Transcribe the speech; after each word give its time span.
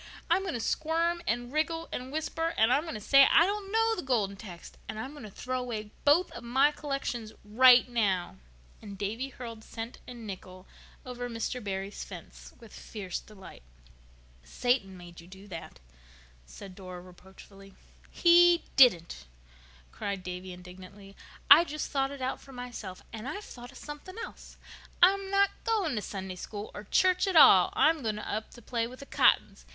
I'm 0.31 0.41
going 0.41 0.55
to 0.55 0.59
squirm 0.59 1.21
and 1.27 1.53
wriggle 1.53 1.87
and 1.91 2.11
whisper, 2.11 2.55
and 2.57 2.73
I'm 2.73 2.81
going 2.85 2.95
to 2.95 2.99
say 2.99 3.27
I 3.31 3.45
don't 3.45 3.71
know 3.71 3.93
the 3.95 4.01
Golden 4.01 4.35
Text. 4.35 4.79
And 4.89 4.97
I'm 4.97 5.11
going 5.11 5.25
to 5.25 5.29
throw 5.29 5.59
away 5.59 5.91
both 6.05 6.31
of 6.31 6.43
my 6.43 6.71
collections 6.71 7.33
right 7.45 7.87
now." 7.87 8.37
And 8.81 8.97
Davy 8.97 9.29
hurled 9.29 9.63
cent 9.63 9.99
and 10.07 10.25
nickel 10.25 10.65
over 11.05 11.29
Mr. 11.29 11.63
Barry's 11.63 12.03
fence 12.03 12.51
with 12.59 12.73
fierce 12.73 13.19
delight. 13.19 13.61
"Satan 14.43 14.97
made 14.97 15.21
you 15.21 15.27
do 15.27 15.47
that," 15.49 15.79
said 16.47 16.73
Dora 16.73 16.99
reproachfully. 16.99 17.75
"He 18.09 18.63
didn't," 18.75 19.27
cried 19.91 20.23
Davy 20.23 20.51
indignantly. 20.51 21.15
"I 21.51 21.63
just 21.63 21.91
thought 21.91 22.09
it 22.09 22.23
out 22.23 22.41
for 22.41 22.53
myself. 22.53 23.03
And 23.13 23.27
I've 23.27 23.43
thought 23.43 23.71
of 23.71 23.77
something 23.77 24.15
else. 24.23 24.57
I'm 25.03 25.29
not 25.29 25.51
going 25.63 25.93
to 25.95 26.01
Sunday 26.01 26.37
School 26.37 26.71
or 26.73 26.85
church 26.85 27.27
at 27.27 27.35
all. 27.35 27.69
I'm 27.73 28.01
going 28.01 28.17
up 28.17 28.49
to 28.55 28.63
play 28.63 28.87
with 28.87 28.99
the 29.01 29.05
Cottons. 29.05 29.63